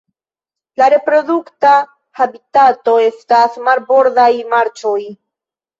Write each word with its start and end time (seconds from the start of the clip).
La 0.81 0.87
reprodukta 0.93 1.75
habitato 2.23 2.97
estas 3.11 3.61
marbordaj 3.69 4.31
marĉoj. 4.57 5.01